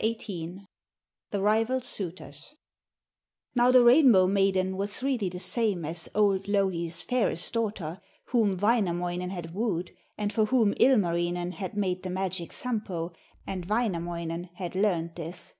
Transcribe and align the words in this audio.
THE 0.00 1.40
RIVAL 1.40 1.80
SUITORS 1.80 2.54
Now 3.56 3.72
the 3.72 3.82
Rainbow 3.82 4.28
maiden 4.28 4.76
was 4.76 5.02
really 5.02 5.28
the 5.28 5.40
same 5.40 5.84
as 5.84 6.08
old 6.14 6.46
Louhi's 6.46 7.02
fairest 7.02 7.52
daughter, 7.54 8.00
whom 8.26 8.56
Wainamoinen 8.56 9.30
had 9.30 9.52
wooed, 9.52 9.90
and 10.16 10.32
for 10.32 10.44
whom 10.44 10.72
Ilmarinen 10.78 11.50
had 11.54 11.76
made 11.76 12.04
the 12.04 12.10
magic 12.10 12.52
Sampo, 12.52 13.10
and 13.44 13.64
Wainamoinen 13.66 14.50
had 14.54 14.76
learned 14.76 15.16
this. 15.16 15.56